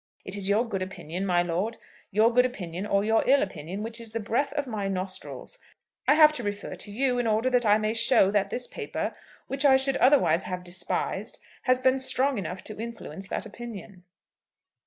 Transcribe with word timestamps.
It 0.25 0.35
is 0.35 0.49
your 0.49 0.67
good 0.67 0.81
opinion, 0.81 1.27
my 1.27 1.43
lord, 1.43 1.77
your 2.09 2.33
good 2.33 2.43
opinion 2.47 2.87
or 2.87 3.03
your 3.05 3.23
ill 3.29 3.43
opinion 3.43 3.83
which 3.83 4.01
is 4.01 4.13
the 4.13 4.19
breath 4.19 4.51
of 4.53 4.65
my 4.65 4.87
nostrils. 4.87 5.59
I 6.07 6.15
have 6.15 6.33
to 6.33 6.43
refer 6.43 6.73
to 6.73 6.89
you 6.89 7.19
in 7.19 7.27
order 7.27 7.51
that 7.51 7.67
I 7.67 7.77
may 7.77 7.93
show 7.93 8.31
that 8.31 8.49
this 8.49 8.65
paper, 8.65 9.13
which 9.45 9.63
I 9.63 9.75
should 9.77 9.97
otherwise 9.97 10.45
have 10.45 10.63
despised, 10.63 11.37
has 11.65 11.81
been 11.81 11.99
strong 11.99 12.39
enough 12.39 12.63
to 12.63 12.81
influence 12.81 13.27
that 13.27 13.45
opinion." 13.45 14.01